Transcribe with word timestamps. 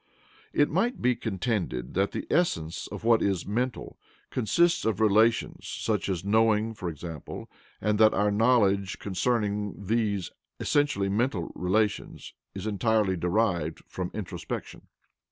It 0.51 0.67
might 0.71 0.99
be 0.99 1.15
contended 1.15 1.93
that 1.93 2.11
the 2.11 2.25
essence 2.31 2.87
of 2.87 3.03
what 3.03 3.21
is 3.21 3.45
"mental" 3.45 3.99
consists 4.31 4.83
of 4.83 4.99
relations, 4.99 5.67
such 5.67 6.09
as 6.09 6.25
knowing 6.25 6.73
for 6.73 6.89
example, 6.89 7.47
and 7.79 7.99
that 7.99 8.11
our 8.15 8.31
knowledge 8.31 8.97
concerning 8.97 9.75
these 9.85 10.31
essentially 10.59 11.07
mental 11.07 11.51
relations 11.53 12.33
is 12.55 12.65
entirely 12.65 13.15
derived 13.15 13.83
from 13.85 14.09
introspection. 14.15 14.87